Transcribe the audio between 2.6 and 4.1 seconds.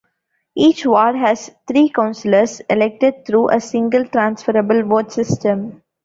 elected through a single